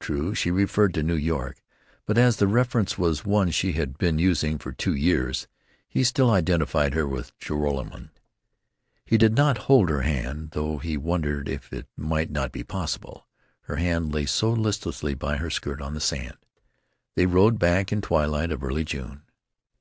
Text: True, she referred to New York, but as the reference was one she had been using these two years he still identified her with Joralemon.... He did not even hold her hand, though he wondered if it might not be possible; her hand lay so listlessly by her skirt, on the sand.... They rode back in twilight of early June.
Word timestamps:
True, 0.00 0.34
she 0.34 0.50
referred 0.50 0.92
to 0.94 1.04
New 1.04 1.14
York, 1.14 1.62
but 2.04 2.18
as 2.18 2.38
the 2.38 2.48
reference 2.48 2.98
was 2.98 3.24
one 3.24 3.52
she 3.52 3.74
had 3.74 3.96
been 3.96 4.18
using 4.18 4.56
these 4.58 4.74
two 4.76 4.92
years 4.92 5.46
he 5.86 6.02
still 6.02 6.32
identified 6.32 6.94
her 6.94 7.06
with 7.06 7.30
Joralemon.... 7.38 8.10
He 9.06 9.16
did 9.16 9.36
not 9.36 9.54
even 9.54 9.66
hold 9.66 9.88
her 9.90 10.02
hand, 10.02 10.50
though 10.50 10.78
he 10.78 10.96
wondered 10.96 11.48
if 11.48 11.72
it 11.72 11.86
might 11.96 12.32
not 12.32 12.50
be 12.50 12.64
possible; 12.64 13.28
her 13.66 13.76
hand 13.76 14.12
lay 14.12 14.26
so 14.26 14.50
listlessly 14.50 15.14
by 15.14 15.36
her 15.36 15.48
skirt, 15.48 15.80
on 15.80 15.94
the 15.94 16.00
sand.... 16.00 16.38
They 17.14 17.26
rode 17.26 17.60
back 17.60 17.92
in 17.92 18.00
twilight 18.00 18.50
of 18.50 18.64
early 18.64 18.84
June. 18.84 19.22